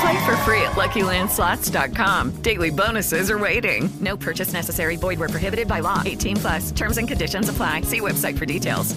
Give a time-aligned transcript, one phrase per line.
[0.00, 2.42] Play for free at LuckyLandSlots.com.
[2.42, 3.88] Daily bonuses are waiting.
[4.00, 4.96] No purchase necessary.
[4.96, 6.02] Void where prohibited by law.
[6.04, 6.70] 18 plus.
[6.72, 7.82] Terms and conditions apply.
[7.82, 8.94] See website for details.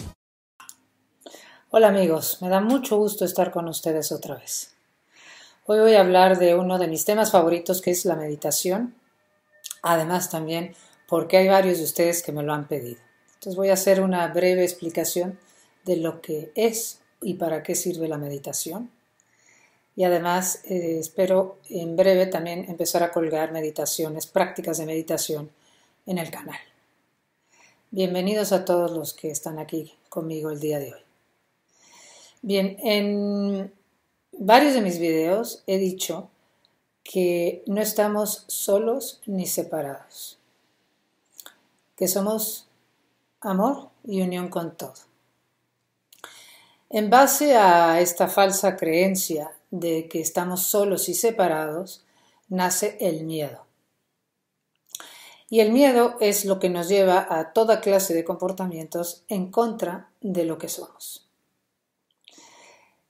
[1.74, 4.74] Hola amigos, me da mucho gusto estar con ustedes otra vez.
[5.66, 8.94] Hoy voy a hablar de uno de mis temas favoritos que es la meditación.
[9.82, 10.76] Además también
[11.08, 13.00] porque hay varios de ustedes que me lo han pedido.
[13.36, 15.40] Entonces voy a hacer una breve explicación
[15.86, 18.92] de lo que es y para qué sirve la meditación.
[20.02, 25.52] Y además eh, espero en breve también empezar a colgar meditaciones, prácticas de meditación
[26.08, 26.58] en el canal.
[27.92, 31.02] Bienvenidos a todos los que están aquí conmigo el día de hoy.
[32.42, 33.72] Bien, en
[34.32, 36.32] varios de mis videos he dicho
[37.04, 40.40] que no estamos solos ni separados,
[41.96, 42.66] que somos
[43.40, 44.96] amor y unión con todo.
[46.90, 52.06] En base a esta falsa creencia de que estamos solos y separados,
[52.50, 53.66] nace el miedo.
[55.50, 60.12] Y el miedo es lo que nos lleva a toda clase de comportamientos en contra
[60.22, 61.30] de lo que somos.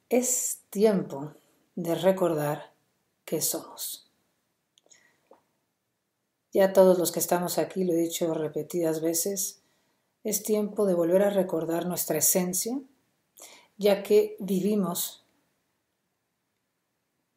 [0.09, 1.33] Es tiempo
[1.75, 2.71] de recordar
[3.25, 4.09] que somos.
[6.53, 9.61] Ya todos los que estamos aquí, lo he dicho repetidas veces,
[10.23, 12.79] es tiempo de volver a recordar nuestra esencia,
[13.77, 15.20] ya que vivimos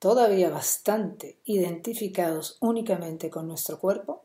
[0.05, 4.23] todavía bastante identificados únicamente con nuestro cuerpo,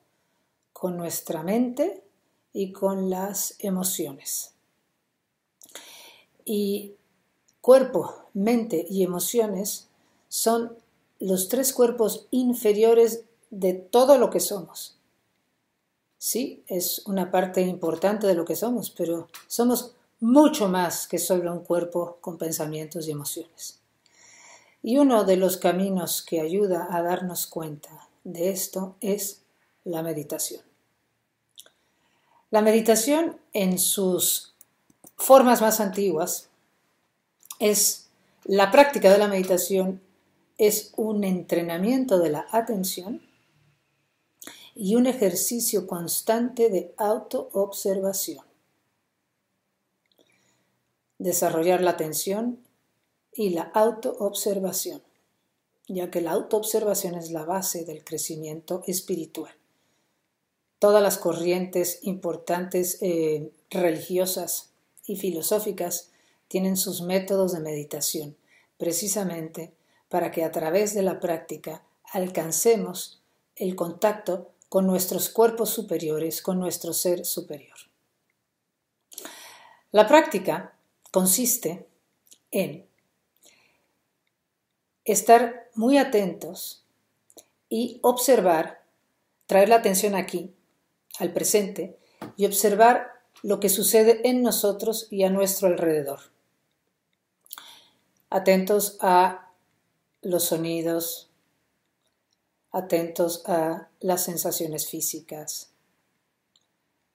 [0.74, 2.04] con nuestra mente
[2.52, 4.52] y con las emociones.
[6.44, 6.96] Y
[7.62, 9.88] cuerpo, mente y emociones
[10.28, 10.76] son
[11.22, 14.98] los tres cuerpos inferiores de todo lo que somos.
[16.18, 21.54] Sí, es una parte importante de lo que somos, pero somos mucho más que solo
[21.54, 23.80] un cuerpo con pensamientos y emociones.
[24.82, 29.42] Y uno de los caminos que ayuda a darnos cuenta de esto es
[29.84, 30.62] la meditación.
[32.52, 34.54] La meditación en sus
[35.16, 36.50] formas más antiguas
[37.60, 38.08] es
[38.46, 40.02] la práctica de la meditación
[40.58, 43.22] es un entrenamiento de la atención
[44.76, 48.46] y un ejercicio constante de autoobservación.
[51.18, 52.60] Desarrollar la atención
[53.40, 55.02] y la autoobservación,
[55.88, 59.54] ya que la autoobservación es la base del crecimiento espiritual.
[60.78, 64.72] Todas las corrientes importantes eh, religiosas
[65.06, 66.12] y filosóficas
[66.50, 68.36] tienen sus métodos de meditación,
[68.78, 69.72] precisamente
[70.10, 73.22] para que a través de la práctica alcancemos
[73.56, 77.78] el contacto con nuestros cuerpos superiores, con nuestro ser superior.
[79.92, 80.78] La práctica
[81.10, 81.88] consiste
[82.52, 82.89] en
[85.12, 86.84] estar muy atentos
[87.70, 88.84] y observar,
[89.48, 90.54] traer la atención aquí,
[91.20, 91.98] al presente,
[92.38, 96.20] y observar lo que sucede en nosotros y a nuestro alrededor.
[98.30, 99.52] Atentos a
[100.22, 101.30] los sonidos,
[102.72, 105.72] atentos a las sensaciones físicas,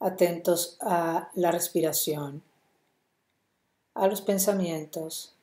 [0.01, 2.43] atentos a la respiración,
[3.95, 5.35] a los pensamientos,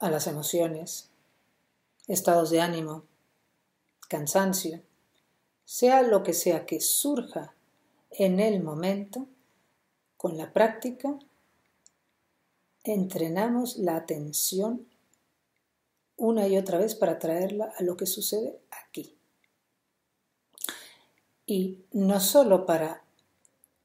[0.00, 1.11] a las emociones,
[2.06, 3.04] estados de ánimo,
[4.08, 4.82] cansancio,
[5.64, 7.54] sea lo que sea que surja
[8.10, 9.26] en el momento,
[10.16, 11.18] con la práctica,
[12.84, 14.86] entrenamos la atención
[16.16, 19.16] una y otra vez para traerla a lo que sucede aquí.
[21.46, 23.02] Y no solo para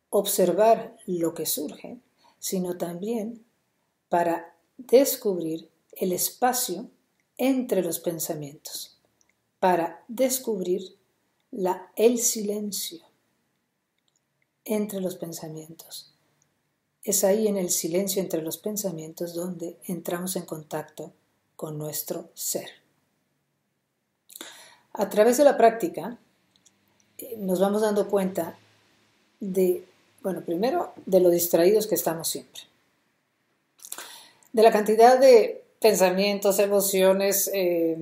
[0.09, 1.99] observar lo que surge,
[2.39, 3.45] sino también
[4.09, 6.89] para descubrir el espacio
[7.37, 8.97] entre los pensamientos,
[9.59, 10.97] para descubrir
[11.51, 12.99] la, el silencio
[14.65, 16.13] entre los pensamientos,
[17.03, 21.13] es ahí en el silencio entre los pensamientos donde entramos en contacto
[21.55, 22.69] con nuestro ser.
[24.93, 26.17] A través de la práctica
[27.17, 28.57] eh, nos vamos dando cuenta
[29.39, 29.85] de,
[30.21, 32.63] bueno, primero de lo distraídos que estamos siempre,
[34.51, 37.97] de la cantidad de pensamientos, emociones, eh,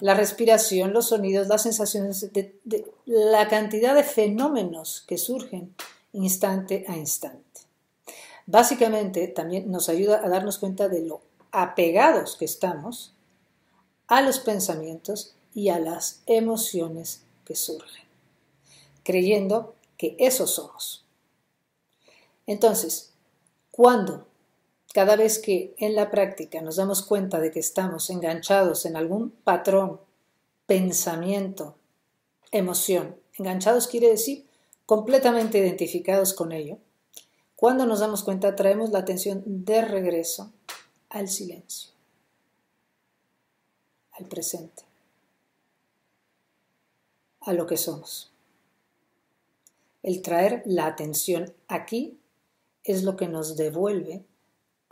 [0.00, 2.30] la respiración, los sonidos, las sensaciones,
[3.06, 5.74] la cantidad de fenómenos que surgen
[6.12, 7.42] instante a instante.
[8.46, 13.14] Básicamente también nos ayuda a darnos cuenta de lo apegados que estamos
[14.06, 18.04] a los pensamientos y a las emociones que surgen,
[19.02, 21.04] creyendo que eso somos.
[22.46, 23.12] Entonces,
[23.70, 24.26] cuando
[24.94, 29.30] cada vez que en la práctica nos damos cuenta de que estamos enganchados en algún
[29.30, 30.00] patrón,
[30.66, 31.74] pensamiento,
[32.52, 34.46] emoción, enganchados quiere decir
[34.86, 36.78] completamente identificados con ello,
[37.56, 40.52] cuando nos damos cuenta traemos la atención de regreso
[41.08, 41.90] al silencio,
[44.12, 44.84] al presente,
[47.40, 48.30] a lo que somos.
[50.04, 52.16] El traer la atención aquí
[52.84, 54.22] es lo que nos devuelve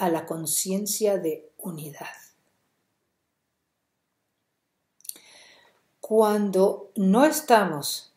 [0.03, 2.17] a la conciencia de unidad.
[6.01, 8.13] Cuando no estamos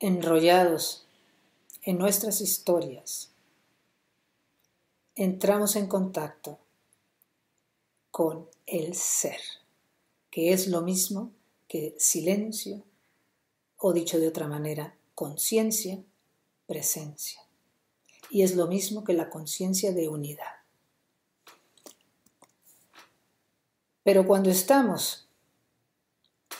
[0.00, 1.06] enrollados
[1.80, 3.30] en nuestras historias,
[5.14, 6.58] entramos en contacto
[8.10, 9.40] con el ser,
[10.30, 11.32] que es lo mismo
[11.68, 12.84] que silencio,
[13.78, 16.04] o dicho de otra manera, conciencia,
[16.66, 17.40] presencia.
[18.28, 20.57] Y es lo mismo que la conciencia de unidad.
[24.08, 25.28] Pero cuando estamos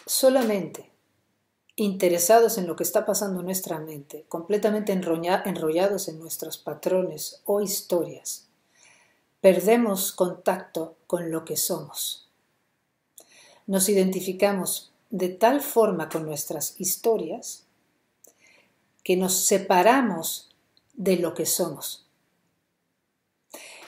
[0.04, 0.92] solamente
[1.76, 7.62] interesados en lo que está pasando en nuestra mente, completamente enrollados en nuestros patrones o
[7.62, 8.48] historias,
[9.40, 12.28] perdemos contacto con lo que somos.
[13.66, 17.64] Nos identificamos de tal forma con nuestras historias
[19.02, 20.50] que nos separamos
[20.92, 22.04] de lo que somos.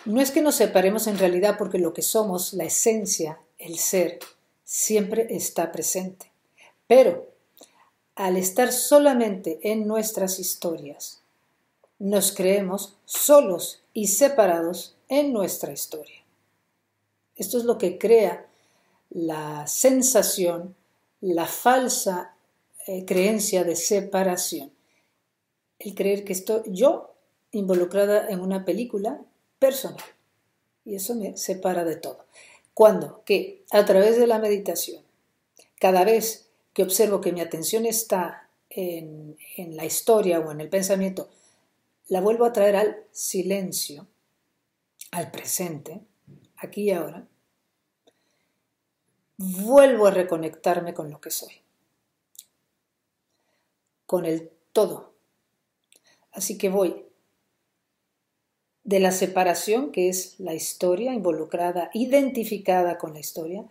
[0.06, 4.18] No es que nos separemos en realidad porque lo que somos, la esencia, el ser,
[4.64, 6.32] siempre está presente.
[6.88, 7.28] Pero
[8.16, 11.20] al estar solamente en nuestras historias,
[11.98, 16.20] nos creemos solos y separados en nuestra historia.
[17.36, 18.46] Esto es lo que crea
[19.10, 20.74] la sensación,
[21.20, 22.34] la falsa
[22.86, 24.72] eh, creencia de separación.
[25.78, 27.14] El creer que estoy yo
[27.52, 29.20] involucrada en una película
[29.58, 30.04] personal.
[30.84, 32.24] Y eso me separa de todo.
[32.80, 35.04] Cuando que a través de la meditación,
[35.78, 39.36] cada vez que observo que mi atención está en,
[39.76, 41.28] la historia o en el pensamiento,
[42.08, 44.06] la vuelvo a traer al silencio,
[45.10, 46.00] al presente,
[46.56, 47.28] aquí y ahora,
[49.36, 51.60] vuelvo a reconectarme con lo que soy,
[54.06, 55.12] con el todo.
[56.32, 57.04] Así que voy
[58.84, 63.64] de la separación, que es la historia involucrada, identificada con la historia,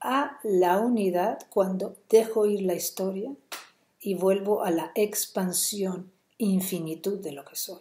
[0.00, 3.32] a la unidad cuando dejo ir la historia
[4.00, 7.80] y vuelvo a la expansión, infinitud de lo que soy.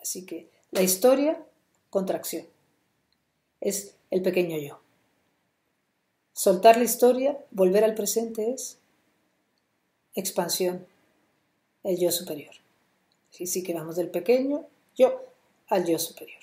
[0.00, 1.40] Así que la historia,
[1.90, 2.46] contracción,
[3.60, 4.80] es el pequeño yo.
[6.32, 8.78] Soltar la historia, volver al presente es
[10.14, 10.86] expansión,
[11.82, 12.54] el yo superior.
[13.30, 14.64] Sí, sí que vamos del pequeño
[14.96, 15.22] yo
[15.68, 16.40] al yo superior.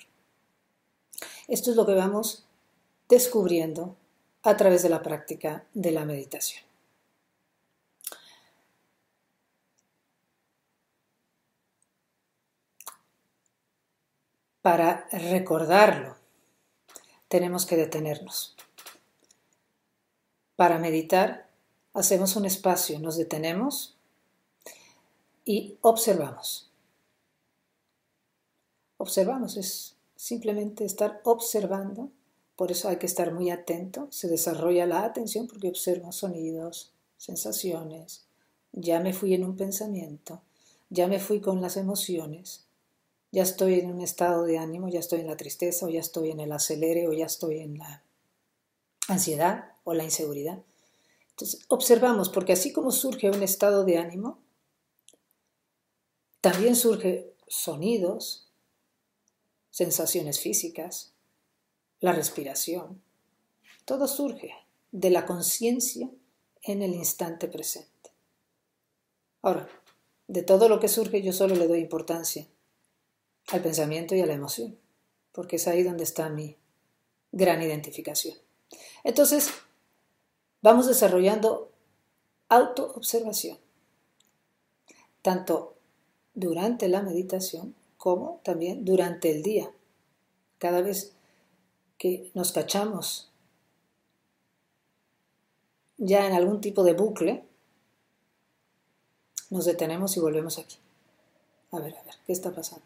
[1.48, 2.44] Esto es lo que vamos
[3.08, 3.96] descubriendo
[4.42, 6.64] a través de la práctica de la meditación.
[14.62, 16.16] Para recordarlo,
[17.28, 18.56] tenemos que detenernos.
[20.56, 21.48] Para meditar,
[21.92, 23.96] hacemos un espacio, nos detenemos
[25.44, 26.70] y observamos
[29.04, 32.10] observamos, es simplemente estar observando,
[32.56, 38.24] por eso hay que estar muy atento, se desarrolla la atención porque observo sonidos, sensaciones,
[38.72, 40.40] ya me fui en un pensamiento,
[40.88, 42.64] ya me fui con las emociones,
[43.30, 46.30] ya estoy en un estado de ánimo, ya estoy en la tristeza o ya estoy
[46.30, 48.02] en el acelere o ya estoy en la
[49.08, 50.62] ansiedad o la inseguridad.
[51.30, 54.38] Entonces, observamos, porque así como surge un estado de ánimo,
[56.40, 58.43] también surge sonidos,
[59.74, 61.14] sensaciones físicas,
[61.98, 63.02] la respiración.
[63.84, 64.54] Todo surge
[64.92, 66.08] de la conciencia
[66.62, 68.12] en el instante presente.
[69.42, 69.68] Ahora,
[70.28, 72.46] de todo lo que surge yo solo le doy importancia
[73.48, 74.78] al pensamiento y a la emoción.
[75.32, 76.56] porque es ahí donde está mi
[77.32, 78.38] gran identificación.
[79.02, 79.50] Entonces,
[80.62, 81.72] vamos desarrollando
[82.48, 83.58] autoobservación,
[85.22, 85.76] tanto
[86.34, 87.74] durante la meditación
[88.42, 89.72] también durante el día.
[90.58, 91.14] Cada vez
[91.98, 93.30] que nos cachamos
[95.96, 97.44] ya en algún tipo de bucle,
[99.50, 100.76] nos detenemos y volvemos aquí.
[101.70, 102.84] A ver, a ver, ¿qué está pasando?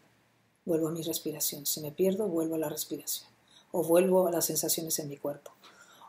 [0.65, 1.65] Vuelvo a mi respiración.
[1.65, 3.29] Si me pierdo, vuelvo a la respiración.
[3.71, 5.51] O vuelvo a las sensaciones en mi cuerpo.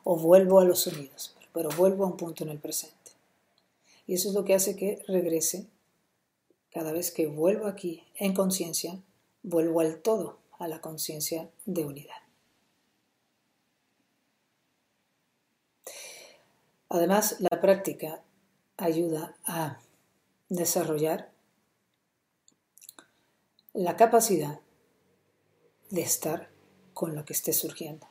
[0.05, 1.35] O vuelvo a los sonidos.
[1.53, 2.97] Pero vuelvo a un punto en el presente.
[4.07, 5.67] Y eso es lo que hace que regrese.
[6.73, 9.01] Cada vez que vuelvo aquí en conciencia,
[9.43, 12.17] vuelvo al todo, a la conciencia de unidad.
[16.89, 18.23] Además, la práctica
[18.77, 19.81] ayuda a
[20.49, 21.31] desarrollar
[23.73, 24.61] la capacidad
[25.91, 26.51] de estar
[26.93, 28.09] con lo que esté surgiendo.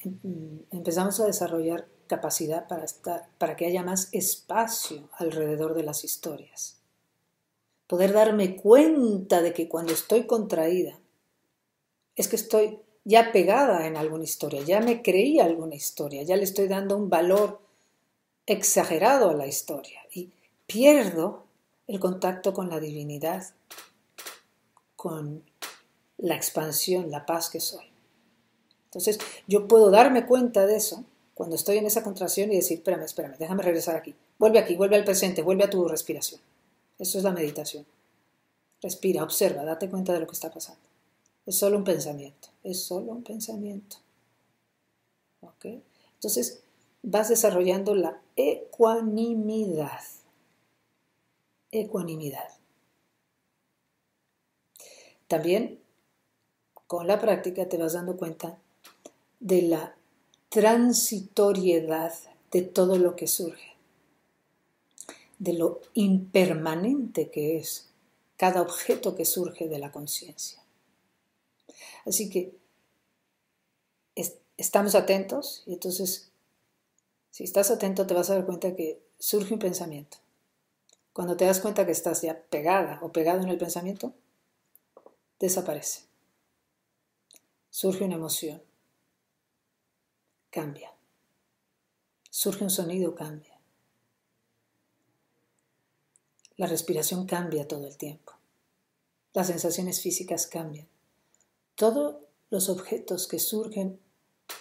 [0.00, 6.04] Em, empezamos a desarrollar capacidad para, estar, para que haya más espacio alrededor de las
[6.04, 6.77] historias.
[7.88, 11.00] Poder darme cuenta de que cuando estoy contraída,
[12.14, 16.44] es que estoy ya pegada en alguna historia, ya me creí alguna historia, ya le
[16.44, 17.60] estoy dando un valor
[18.44, 20.30] exagerado a la historia y
[20.66, 21.44] pierdo
[21.86, 23.46] el contacto con la divinidad,
[24.94, 25.42] con
[26.18, 27.86] la expansión, la paz que soy.
[28.84, 33.04] Entonces, yo puedo darme cuenta de eso cuando estoy en esa contracción y decir, espérame,
[33.04, 34.14] espérame, déjame regresar aquí.
[34.38, 36.40] Vuelve aquí, vuelve al presente, vuelve a tu respiración.
[36.98, 37.86] Eso es la meditación.
[38.80, 40.80] Respira, observa, date cuenta de lo que está pasando.
[41.46, 43.96] Es solo un pensamiento, es solo un pensamiento.
[46.14, 46.62] Entonces
[47.02, 50.00] vas desarrollando la ecuanimidad.
[51.70, 52.48] Ecuanimidad.
[55.26, 55.78] También
[56.86, 58.58] con la práctica te vas dando cuenta
[59.40, 59.94] de la
[60.48, 62.14] transitoriedad
[62.50, 63.76] de todo lo que surge,
[65.38, 67.90] de lo impermanente que es
[68.36, 70.62] cada objeto que surge de la conciencia.
[72.04, 72.56] Así que
[74.58, 76.30] estamos atentos y entonces,
[77.30, 80.18] si estás atento te vas a dar cuenta que surge un pensamiento.
[81.12, 84.12] Cuando te das cuenta que estás ya pegada o pegado en el pensamiento,
[85.38, 86.02] desaparece.
[87.70, 88.62] Surge una emoción,
[90.50, 90.92] cambia.
[92.30, 93.57] Surge un sonido, cambia.
[96.58, 98.32] La respiración cambia todo el tiempo.
[99.32, 100.88] Las sensaciones físicas cambian.
[101.76, 102.16] Todos
[102.50, 104.00] los objetos que surgen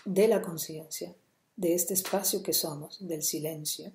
[0.05, 1.15] de la conciencia,
[1.55, 3.91] de este espacio que somos, del silencio,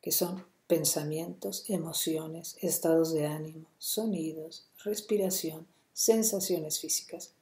[0.00, 7.32] que son pensamientos, emociones, estados de ánimo, sonidos, respiración, sensaciones físicas.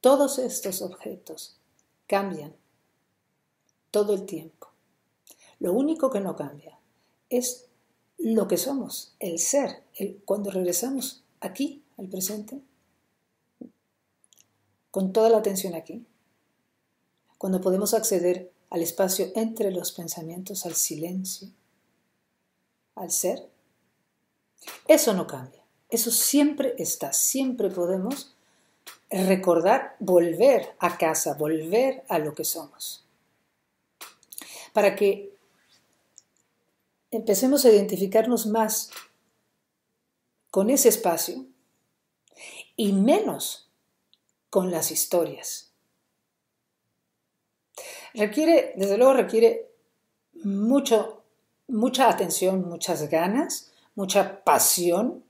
[0.00, 1.56] Todos estos objetos
[2.08, 2.56] cambian
[3.92, 4.70] todo el tiempo.
[5.60, 6.80] Lo único que no cambia
[7.30, 7.68] es
[8.24, 9.82] lo que somos, el ser.
[10.24, 12.58] cuando regresamos aquí, al presente,
[14.90, 16.06] con toda la atención aquí,
[17.36, 21.48] cuando podemos acceder al espacio entre los pensamientos, al silencio,
[22.94, 23.46] al ser,
[24.88, 28.34] eso no cambia, eso siempre está, siempre podemos
[29.10, 33.04] recordar, volver a casa, volver a lo que somos.
[34.72, 35.33] Para que
[37.16, 38.90] empecemos a identificarnos más
[40.50, 41.46] con ese espacio
[42.76, 43.70] y menos
[44.50, 45.72] con las historias.
[48.14, 49.68] Requiere, desde luego requiere
[50.44, 51.22] mucho,
[51.66, 55.24] mucha atención, muchas ganas, mucha pasión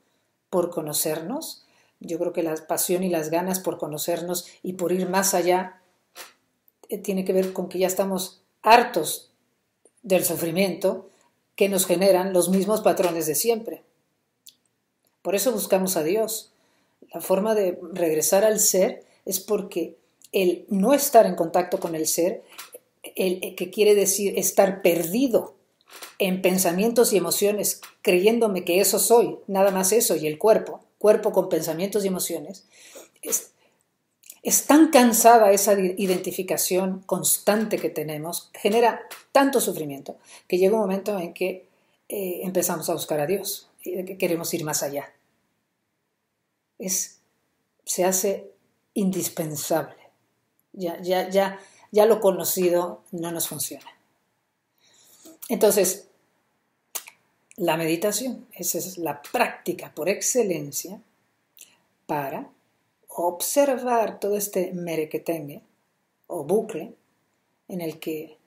[0.50, 1.64] por conocernos.
[2.00, 5.80] Yo creo que la pasión y las ganas por conocernos y por ir más allá
[6.88, 9.32] eh, tiene que ver con que ya estamos hartos
[10.02, 11.08] del sufrimiento
[11.56, 13.82] que nos generan los mismos patrones de siempre.
[15.22, 16.52] Por eso buscamos a Dios.
[17.12, 19.96] La forma de regresar al ser es porque
[20.32, 22.42] el no estar en contacto con el ser,
[23.14, 25.54] el, que quiere decir estar perdido
[26.18, 31.32] en pensamientos y emociones, creyéndome que eso soy, nada más eso, y el cuerpo, cuerpo
[31.32, 32.64] con pensamientos y emociones,
[33.22, 33.52] es,
[34.66, 39.00] tan cansada esa identificación constante que tenemos, genera
[39.32, 41.66] tanto sufrimiento, que llega un momento en que
[42.08, 45.10] eh, empezamos a buscar a Dios, y que queremos ir más allá.
[46.78, 47.20] Es,
[47.86, 48.50] se hace
[48.92, 49.96] indispensable.
[50.72, 51.58] Ya, ya, ya,
[51.90, 53.86] ya lo conocido no nos funciona.
[55.48, 56.08] Entonces,
[57.56, 61.00] la meditación, esa es la práctica por excelencia
[62.06, 62.50] para
[63.16, 65.62] observar todo este merequetengue
[66.26, 66.94] o bucle
[67.68, 68.38] en el que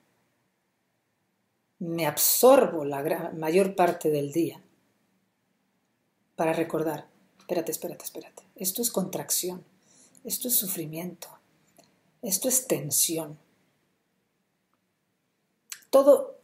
[1.78, 4.60] me absorbo la mayor parte del día
[6.36, 7.08] para recordar,
[7.38, 9.64] espérate, espérate, espérate, esto es contracción,
[10.24, 11.28] esto es sufrimiento,
[12.20, 13.38] esto es tensión.
[15.90, 16.36] Todo,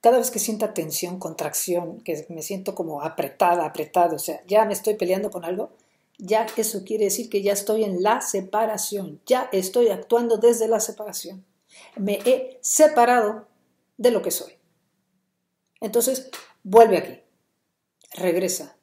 [0.00, 4.64] cada vez que sienta tensión, contracción, que me siento como apretada, apretado, o sea, ya
[4.64, 5.70] me estoy peleando con algo,
[6.18, 10.80] ya eso quiere decir que ya estoy en la separación, ya estoy actuando desde la
[10.80, 11.44] separación.
[11.96, 13.48] Me he separado
[13.96, 14.52] de lo que soy.
[15.80, 16.30] Entonces,
[16.62, 17.20] vuelve aquí,
[18.14, 18.76] regresa.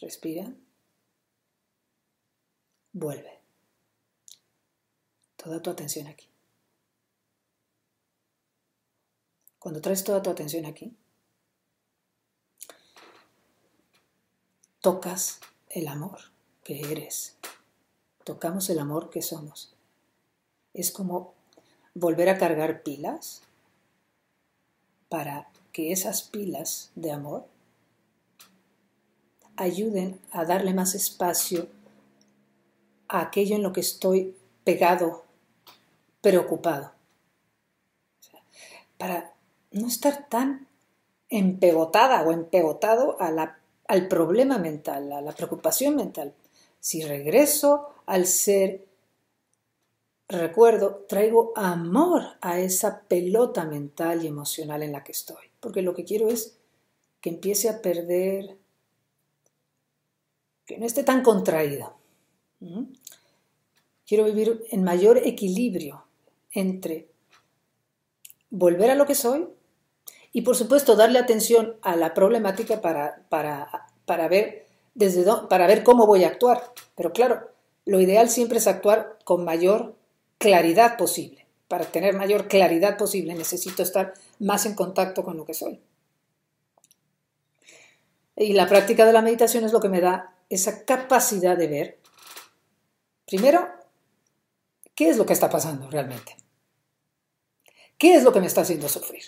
[0.00, 0.52] Respira.
[2.92, 3.40] Vuelve.
[5.36, 6.28] Toda tu atención aquí.
[9.60, 10.96] Cuando traes toda tu atención aquí,
[14.82, 16.18] tocas el amor
[16.64, 17.36] que eres.
[18.24, 19.74] Tocamos el amor que somos.
[20.74, 21.34] Es como
[21.94, 23.42] volver a cargar pilas
[25.08, 27.46] para que esas pilas de amor
[29.56, 31.68] ayuden a darle más espacio
[33.08, 35.24] a aquello en lo que estoy pegado,
[36.20, 36.92] preocupado.
[38.98, 39.32] Para
[39.70, 40.66] no estar tan
[41.28, 43.61] empegotada o empegotado a la,
[43.92, 46.32] al problema mental, a la preocupación mental.
[46.80, 48.86] Si regreso al ser,
[50.28, 55.44] recuerdo, traigo amor a esa pelota mental y emocional en la que estoy.
[55.60, 56.56] Porque lo que quiero es
[57.20, 58.56] que empiece a perder
[60.64, 61.92] que no esté tan contraído.
[64.06, 66.06] Quiero vivir en mayor equilibrio
[66.50, 67.10] entre
[68.48, 69.48] volver a lo que soy
[70.32, 75.82] y por supuesto darle atención a la problemática para, para, para ver desde para ver
[75.82, 76.72] cómo voy a actuar.
[76.96, 77.50] Pero claro,
[77.84, 79.96] lo ideal siempre es actuar con mayor
[80.38, 81.46] claridad posible.
[81.68, 85.80] Para tener mayor claridad posible necesito estar más en contacto con lo que soy.
[88.36, 91.98] Y la práctica de la meditación es lo que me da esa capacidad de ver,
[93.26, 93.68] primero,
[94.94, 96.36] qué es lo que está pasando realmente.
[97.96, 99.22] ¿Qué es lo que me está haciendo sufrir?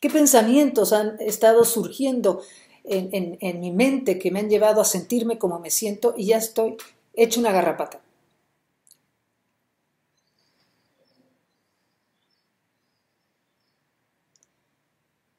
[0.00, 2.42] ¿Qué pensamientos han estado surgiendo
[2.84, 6.76] en, mi mente que me han llevado a sentirme como me siento y ya estoy
[7.14, 8.00] hecho una garrapata?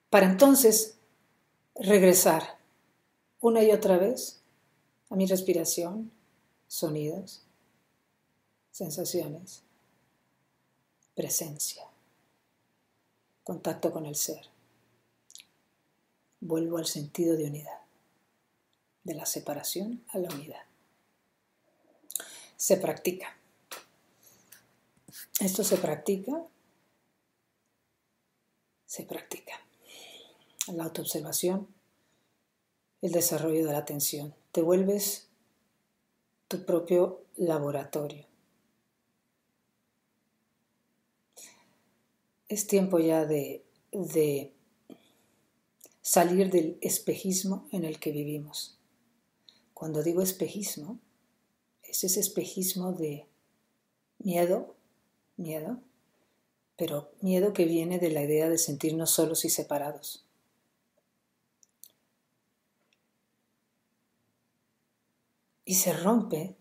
[0.10, 0.96] Para entonces
[1.76, 2.58] regresar
[3.40, 4.42] una y otra vez
[5.10, 6.12] a mi respiración,
[6.68, 7.44] sonidos,
[8.72, 9.62] sensaciones,
[11.16, 11.84] presencia,
[13.50, 14.46] contacto con el ser.
[16.40, 17.80] Vuelvo al sentido de unidad,
[19.04, 20.62] de la separación a la unidad.
[22.58, 23.36] Se practica.
[25.40, 26.44] Esto se practica,
[28.86, 29.54] se practica.
[30.68, 31.68] La autoobservación
[33.02, 34.36] el desarrollo de la atención.
[34.52, 35.28] Te vuelves
[36.48, 38.29] tu propio laboratorio.
[42.50, 44.54] Es tiempo ya de, de
[46.02, 48.78] salir del espejismo en el que vivimos.
[49.74, 51.00] Cuando digo espejismo,
[51.84, 53.26] es ese espejismo de
[54.18, 54.76] miedo,
[55.38, 55.82] miedo,
[56.76, 60.26] pero miedo que viene de la idea de sentirnos solos y separados.
[65.70, 66.56] y se rompe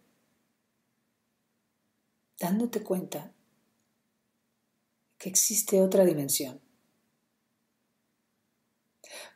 [2.38, 3.32] dándote cuenta
[5.18, 6.60] que existe otra dimensión.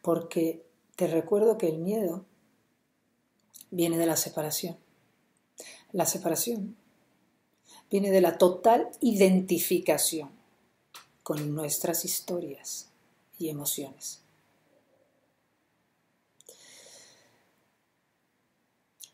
[0.03, 0.65] Porque
[0.97, 2.25] te recuerdo que el miedo
[3.71, 4.77] viene de la separación.
[5.93, 6.77] La separación
[7.91, 10.31] viene de la total identificación
[11.23, 12.89] con nuestras historias
[13.39, 14.21] y emociones.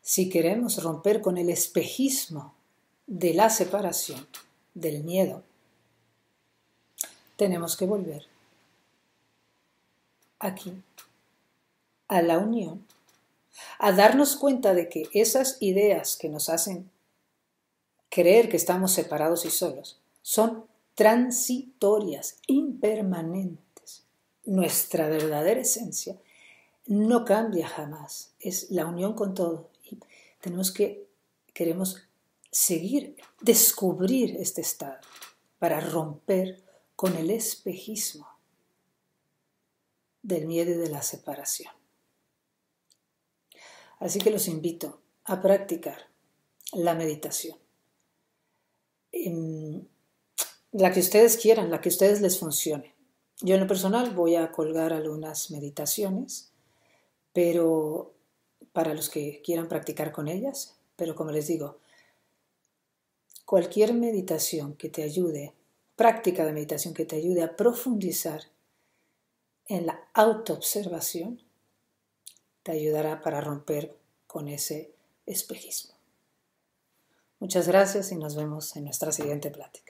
[0.01, 2.55] Si queremos romper con el espejismo
[3.05, 4.27] de la separación,
[4.73, 5.43] del miedo,
[7.39, 8.27] tenemos que volver
[10.37, 10.73] aquí,
[12.07, 12.85] a la unión,
[13.79, 16.91] a darnos cuenta de que esas ideas que nos hacen
[18.09, 24.03] creer que estamos separados y solos son transitorias, impermanentes.
[24.45, 26.15] Nuestra verdadera esencia
[26.85, 29.69] no cambia jamás, es la unión con todo
[30.41, 31.07] tenemos que,
[31.53, 32.01] queremos
[32.51, 34.99] seguir, descubrir este estado
[35.59, 36.63] para romper
[36.99, 38.27] con el espejismo.
[40.21, 41.71] del miedo y de la separación.
[43.99, 46.09] Así que los invito a practicar
[46.73, 47.57] la meditación.
[50.73, 52.93] La que ustedes quieran, la que ustedes les funcione.
[53.39, 56.51] Yo en lo personal voy a colgar algunas meditaciones,
[57.31, 58.13] pero
[58.73, 61.79] para los que quieran practicar con ellas, pero como les digo,
[63.45, 65.53] cualquier meditación que te ayude,
[65.99, 68.43] práctica de meditación que te ayude a profundizar
[69.67, 71.41] en la autoobservación,
[72.63, 74.93] te ayudará para romper con ese
[75.25, 75.93] espejismo.
[77.41, 79.88] Muchas gracias y nos vemos en nuestra siguiente plática.